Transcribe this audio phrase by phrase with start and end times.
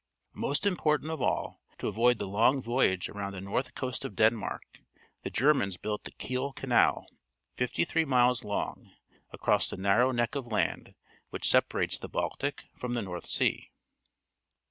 [0.33, 4.79] Most important of all, to avoid the long voyage around the north coast of Denmark,
[5.21, 7.05] the Germans built the Kiel C anal.
[7.55, 8.93] fifty th'To ir""'^— I«»g,
[9.31, 10.95] across the narrow neck of land
[11.31, 13.69] wliich separates the Baltic from the North Sea.